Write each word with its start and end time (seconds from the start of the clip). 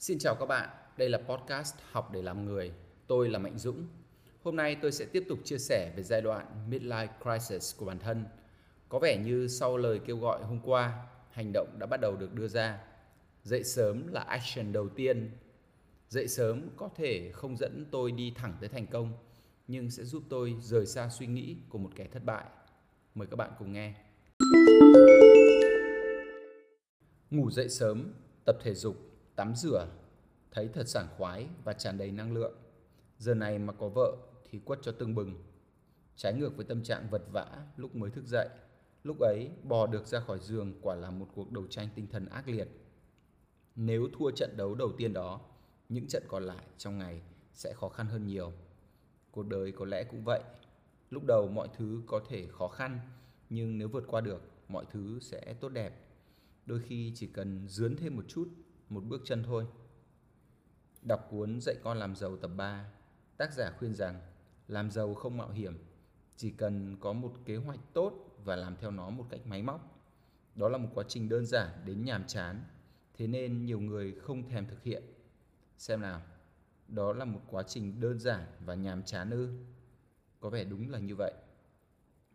Xin 0.00 0.18
chào 0.18 0.34
các 0.34 0.46
bạn, 0.46 0.68
đây 0.96 1.08
là 1.08 1.18
podcast 1.18 1.74
Học 1.90 2.10
để 2.12 2.22
làm 2.22 2.44
người. 2.44 2.72
Tôi 3.06 3.28
là 3.28 3.38
Mạnh 3.38 3.58
Dũng. 3.58 3.86
Hôm 4.42 4.56
nay 4.56 4.76
tôi 4.82 4.92
sẽ 4.92 5.04
tiếp 5.04 5.24
tục 5.28 5.38
chia 5.44 5.58
sẻ 5.58 5.92
về 5.96 6.02
giai 6.02 6.20
đoạn 6.20 6.70
midlife 6.70 7.08
crisis 7.22 7.76
của 7.76 7.86
bản 7.86 7.98
thân. 7.98 8.24
Có 8.88 8.98
vẻ 8.98 9.16
như 9.24 9.48
sau 9.48 9.76
lời 9.76 10.00
kêu 10.06 10.18
gọi 10.18 10.42
hôm 10.42 10.60
qua, 10.64 11.06
hành 11.30 11.50
động 11.52 11.76
đã 11.78 11.86
bắt 11.86 12.00
đầu 12.00 12.16
được 12.16 12.34
đưa 12.34 12.48
ra. 12.48 12.78
Dậy 13.42 13.64
sớm 13.64 14.06
là 14.06 14.20
action 14.20 14.72
đầu 14.72 14.88
tiên. 14.88 15.30
Dậy 16.08 16.28
sớm 16.28 16.68
có 16.76 16.90
thể 16.96 17.30
không 17.32 17.56
dẫn 17.56 17.86
tôi 17.90 18.12
đi 18.12 18.32
thẳng 18.36 18.56
tới 18.60 18.68
thành 18.68 18.86
công, 18.86 19.12
nhưng 19.68 19.90
sẽ 19.90 20.04
giúp 20.04 20.22
tôi 20.28 20.56
rời 20.60 20.86
xa 20.86 21.08
suy 21.08 21.26
nghĩ 21.26 21.56
của 21.68 21.78
một 21.78 21.90
kẻ 21.96 22.06
thất 22.12 22.24
bại. 22.24 22.44
Mời 23.14 23.26
các 23.30 23.36
bạn 23.36 23.50
cùng 23.58 23.72
nghe. 23.72 23.94
Ngủ 27.30 27.50
dậy 27.50 27.68
sớm, 27.68 28.12
tập 28.46 28.56
thể 28.62 28.74
dục, 28.74 29.09
tắm 29.40 29.54
rửa, 29.54 29.86
thấy 30.50 30.68
thật 30.68 30.88
sảng 30.88 31.08
khoái 31.16 31.46
và 31.64 31.72
tràn 31.72 31.98
đầy 31.98 32.12
năng 32.12 32.32
lượng. 32.32 32.54
Giờ 33.18 33.34
này 33.34 33.58
mà 33.58 33.72
có 33.72 33.88
vợ 33.88 34.16
thì 34.50 34.58
quất 34.58 34.78
cho 34.82 34.92
tương 34.92 35.14
bừng. 35.14 35.34
Trái 36.16 36.34
ngược 36.34 36.56
với 36.56 36.64
tâm 36.64 36.82
trạng 36.82 37.10
vật 37.10 37.22
vã 37.32 37.66
lúc 37.76 37.96
mới 37.96 38.10
thức 38.10 38.26
dậy, 38.26 38.48
lúc 39.04 39.20
ấy 39.20 39.50
bò 39.62 39.86
được 39.86 40.06
ra 40.06 40.20
khỏi 40.20 40.38
giường 40.40 40.72
quả 40.82 40.94
là 40.94 41.10
một 41.10 41.28
cuộc 41.34 41.52
đấu 41.52 41.66
tranh 41.66 41.88
tinh 41.94 42.06
thần 42.06 42.26
ác 42.26 42.48
liệt. 42.48 42.68
Nếu 43.76 44.08
thua 44.12 44.30
trận 44.30 44.56
đấu 44.56 44.74
đầu 44.74 44.92
tiên 44.96 45.12
đó, 45.12 45.40
những 45.88 46.06
trận 46.08 46.22
còn 46.28 46.42
lại 46.42 46.66
trong 46.78 46.98
ngày 46.98 47.22
sẽ 47.52 47.72
khó 47.74 47.88
khăn 47.88 48.06
hơn 48.06 48.26
nhiều. 48.26 48.52
Cuộc 49.30 49.46
đời 49.46 49.72
có 49.72 49.84
lẽ 49.84 50.04
cũng 50.04 50.24
vậy. 50.24 50.40
Lúc 51.10 51.24
đầu 51.26 51.48
mọi 51.48 51.68
thứ 51.76 52.02
có 52.06 52.20
thể 52.28 52.46
khó 52.50 52.68
khăn, 52.68 53.00
nhưng 53.50 53.78
nếu 53.78 53.88
vượt 53.88 54.04
qua 54.06 54.20
được, 54.20 54.42
mọi 54.68 54.84
thứ 54.90 55.18
sẽ 55.20 55.54
tốt 55.60 55.68
đẹp. 55.68 55.92
Đôi 56.66 56.80
khi 56.80 57.12
chỉ 57.14 57.26
cần 57.26 57.68
dướn 57.68 57.96
thêm 57.96 58.16
một 58.16 58.24
chút, 58.28 58.48
một 58.90 59.04
bước 59.04 59.22
chân 59.24 59.42
thôi. 59.42 59.66
Đọc 61.02 61.28
cuốn 61.30 61.60
Dạy 61.60 61.74
con 61.82 61.98
làm 61.98 62.16
giàu 62.16 62.36
tập 62.36 62.50
3, 62.56 62.90
tác 63.36 63.52
giả 63.52 63.72
khuyên 63.78 63.94
rằng 63.94 64.20
làm 64.68 64.90
giàu 64.90 65.14
không 65.14 65.36
mạo 65.36 65.50
hiểm, 65.50 65.78
chỉ 66.36 66.50
cần 66.50 66.96
có 67.00 67.12
một 67.12 67.32
kế 67.44 67.56
hoạch 67.56 67.80
tốt 67.92 68.36
và 68.44 68.56
làm 68.56 68.76
theo 68.76 68.90
nó 68.90 69.10
một 69.10 69.26
cách 69.30 69.40
máy 69.46 69.62
móc. 69.62 70.00
Đó 70.54 70.68
là 70.68 70.78
một 70.78 70.88
quá 70.94 71.04
trình 71.08 71.28
đơn 71.28 71.46
giản 71.46 71.68
đến 71.84 72.04
nhàm 72.04 72.26
chán, 72.26 72.64
thế 73.14 73.26
nên 73.26 73.64
nhiều 73.64 73.80
người 73.80 74.12
không 74.12 74.48
thèm 74.48 74.66
thực 74.66 74.82
hiện. 74.82 75.02
Xem 75.78 76.00
nào, 76.00 76.22
đó 76.88 77.12
là 77.12 77.24
một 77.24 77.40
quá 77.50 77.62
trình 77.62 78.00
đơn 78.00 78.18
giản 78.18 78.46
và 78.64 78.74
nhàm 78.74 79.02
chán 79.02 79.30
ư? 79.30 79.58
Có 80.40 80.50
vẻ 80.50 80.64
đúng 80.64 80.90
là 80.90 80.98
như 80.98 81.14
vậy. 81.16 81.32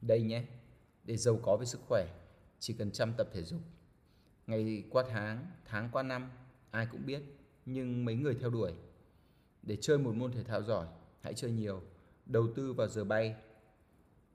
Đây 0.00 0.22
nhé, 0.22 0.44
để 1.04 1.16
giàu 1.16 1.38
có 1.42 1.56
với 1.56 1.66
sức 1.66 1.80
khỏe, 1.88 2.06
chỉ 2.58 2.74
cần 2.74 2.90
chăm 2.90 3.12
tập 3.12 3.28
thể 3.32 3.42
dục. 3.42 3.60
Ngày 4.46 4.84
qua 4.90 5.04
tháng, 5.08 5.50
tháng 5.64 5.88
qua 5.92 6.02
năm, 6.02 6.30
ai 6.74 6.86
cũng 6.86 7.06
biết, 7.06 7.22
nhưng 7.66 8.04
mấy 8.04 8.14
người 8.14 8.34
theo 8.34 8.50
đuổi. 8.50 8.72
Để 9.62 9.76
chơi 9.80 9.98
một 9.98 10.14
môn 10.14 10.32
thể 10.32 10.44
thao 10.44 10.62
giỏi, 10.62 10.86
hãy 11.20 11.34
chơi 11.34 11.50
nhiều, 11.50 11.82
đầu 12.26 12.48
tư 12.56 12.72
vào 12.72 12.88
giờ 12.88 13.04
bay. 13.04 13.36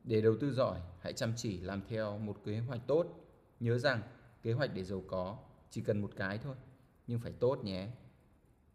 Để 0.03 0.21
đầu 0.21 0.35
tư 0.39 0.53
giỏi, 0.53 0.79
hãy 0.99 1.13
chăm 1.13 1.33
chỉ 1.35 1.59
làm 1.59 1.81
theo 1.87 2.17
một 2.17 2.37
kế 2.45 2.59
hoạch 2.59 2.81
tốt. 2.87 3.05
Nhớ 3.59 3.77
rằng, 3.77 4.01
kế 4.43 4.53
hoạch 4.53 4.71
để 4.73 4.83
giàu 4.83 5.03
có 5.07 5.37
chỉ 5.69 5.81
cần 5.81 6.01
một 6.01 6.11
cái 6.15 6.37
thôi, 6.37 6.55
nhưng 7.07 7.19
phải 7.19 7.31
tốt 7.39 7.63
nhé. 7.63 7.89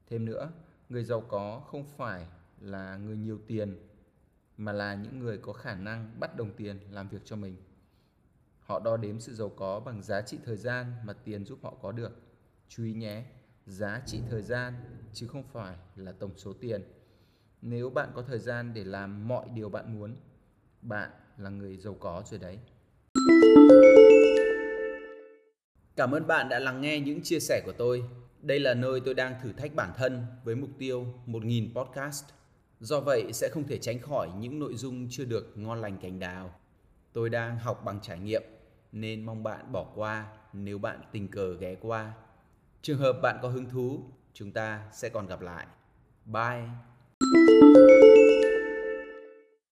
Thêm 0.06 0.24
nữa, 0.24 0.52
người 0.88 1.04
giàu 1.04 1.20
có 1.20 1.60
không 1.60 1.84
phải 1.84 2.26
là 2.60 2.96
người 2.96 3.16
nhiều 3.16 3.38
tiền 3.46 3.88
mà 4.56 4.72
là 4.72 4.94
những 4.94 5.18
người 5.18 5.38
có 5.38 5.52
khả 5.52 5.74
năng 5.74 6.20
bắt 6.20 6.36
đồng 6.36 6.52
tiền 6.56 6.78
làm 6.90 7.08
việc 7.08 7.20
cho 7.24 7.36
mình. 7.36 7.56
Họ 8.60 8.80
đo 8.80 8.96
đếm 8.96 9.20
sự 9.20 9.34
giàu 9.34 9.48
có 9.48 9.80
bằng 9.80 10.02
giá 10.02 10.20
trị 10.20 10.38
thời 10.44 10.56
gian 10.56 10.92
mà 11.04 11.12
tiền 11.12 11.44
giúp 11.44 11.58
họ 11.62 11.74
có 11.82 11.92
được. 11.92 12.12
Chú 12.68 12.84
ý 12.84 12.94
nhé, 12.94 13.24
giá 13.66 14.02
trị 14.06 14.20
thời 14.30 14.42
gian 14.42 14.74
chứ 15.12 15.26
không 15.26 15.42
phải 15.52 15.76
là 15.96 16.12
tổng 16.12 16.32
số 16.36 16.52
tiền. 16.52 16.82
Nếu 17.62 17.90
bạn 17.90 18.08
có 18.14 18.22
thời 18.22 18.38
gian 18.38 18.74
để 18.74 18.84
làm 18.84 19.28
mọi 19.28 19.46
điều 19.54 19.68
bạn 19.68 19.98
muốn, 19.98 20.16
bạn 20.82 21.10
là 21.38 21.50
người 21.50 21.76
giàu 21.76 21.96
có 22.00 22.22
rồi 22.30 22.40
đấy. 22.40 22.58
Cảm 25.96 26.12
ơn 26.12 26.26
bạn 26.26 26.48
đã 26.48 26.58
lắng 26.58 26.80
nghe 26.80 27.00
những 27.00 27.22
chia 27.22 27.40
sẻ 27.40 27.62
của 27.64 27.72
tôi. 27.78 28.04
Đây 28.42 28.60
là 28.60 28.74
nơi 28.74 29.00
tôi 29.04 29.14
đang 29.14 29.34
thử 29.42 29.52
thách 29.52 29.74
bản 29.74 29.92
thân 29.96 30.26
với 30.44 30.54
mục 30.54 30.70
tiêu 30.78 31.06
1.000 31.26 31.74
podcast. 31.74 32.24
Do 32.80 33.00
vậy 33.00 33.32
sẽ 33.32 33.48
không 33.52 33.66
thể 33.66 33.78
tránh 33.78 33.98
khỏi 33.98 34.28
những 34.38 34.58
nội 34.58 34.74
dung 34.74 35.06
chưa 35.10 35.24
được 35.24 35.52
ngon 35.58 35.80
lành 35.80 35.98
cành 35.98 36.18
đào. 36.18 36.54
Tôi 37.12 37.30
đang 37.30 37.58
học 37.58 37.82
bằng 37.84 38.00
trải 38.02 38.18
nghiệm 38.18 38.42
nên 38.92 39.26
mong 39.26 39.42
bạn 39.42 39.72
bỏ 39.72 39.86
qua 39.94 40.26
nếu 40.52 40.78
bạn 40.78 41.00
tình 41.12 41.28
cờ 41.28 41.54
ghé 41.54 41.74
qua. 41.74 42.12
Trường 42.84 42.98
hợp 42.98 43.12
bạn 43.22 43.38
có 43.42 43.48
hứng 43.48 43.70
thú, 43.70 44.04
chúng 44.34 44.52
ta 44.52 44.80
sẽ 44.92 45.08
còn 45.08 45.26
gặp 45.26 45.40
lại. 45.40 45.66
Bye! 46.24 48.13